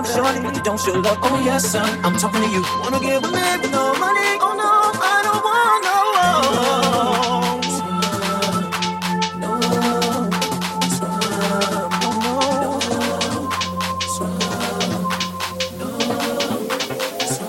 [0.00, 1.18] A shorty but you don't show love.
[1.20, 2.62] Oh yes, son, I'm talking to you.
[2.80, 4.38] Wanna get with me with no money?
[4.40, 4.92] Oh no,
[10.96, 11.06] So
[12.00, 12.34] momo.
[14.16, 14.24] So.
[15.78, 15.88] No.
[17.36, 17.44] So.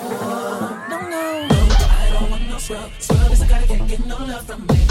[0.89, 1.47] Don't know.
[1.89, 2.43] I don't want
[4.07, 4.90] no.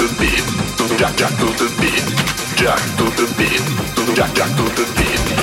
[0.00, 0.98] the beat.
[0.98, 2.06] Jack Jack to the beat.
[2.56, 4.16] Jack to the beat.
[4.16, 5.39] Jack Jack to the beat.